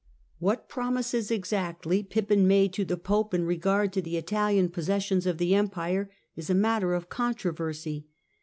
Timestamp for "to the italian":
3.91-4.69